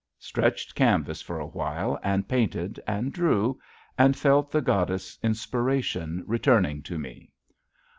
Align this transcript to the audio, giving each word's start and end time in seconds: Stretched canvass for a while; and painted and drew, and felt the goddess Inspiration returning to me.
Stretched 0.17 0.73
canvass 0.73 1.21
for 1.21 1.37
a 1.39 1.45
while; 1.45 1.99
and 2.01 2.27
painted 2.27 2.79
and 2.87 3.13
drew, 3.13 3.59
and 3.99 4.17
felt 4.17 4.49
the 4.49 4.59
goddess 4.59 5.19
Inspiration 5.21 6.23
returning 6.25 6.81
to 6.81 6.97
me. 6.97 7.31